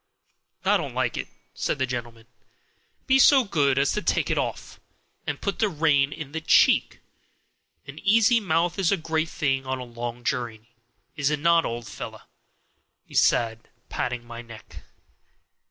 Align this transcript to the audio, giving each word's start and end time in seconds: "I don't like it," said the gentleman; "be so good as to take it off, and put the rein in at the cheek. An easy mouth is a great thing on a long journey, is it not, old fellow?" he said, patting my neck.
"I 0.65 0.77
don't 0.77 0.95
like 0.95 1.15
it," 1.15 1.27
said 1.53 1.77
the 1.77 1.85
gentleman; 1.85 2.25
"be 3.05 3.19
so 3.19 3.43
good 3.43 3.77
as 3.77 3.91
to 3.91 4.01
take 4.01 4.31
it 4.31 4.37
off, 4.39 4.79
and 5.27 5.39
put 5.39 5.59
the 5.59 5.69
rein 5.69 6.11
in 6.11 6.29
at 6.29 6.33
the 6.33 6.41
cheek. 6.41 7.01
An 7.85 7.99
easy 7.99 8.39
mouth 8.39 8.79
is 8.79 8.91
a 8.91 8.97
great 8.97 9.29
thing 9.29 9.67
on 9.67 9.77
a 9.77 9.83
long 9.83 10.23
journey, 10.23 10.73
is 11.15 11.29
it 11.29 11.37
not, 11.39 11.65
old 11.67 11.85
fellow?" 11.87 12.23
he 13.05 13.13
said, 13.13 13.69
patting 13.89 14.25
my 14.25 14.41
neck. 14.41 14.77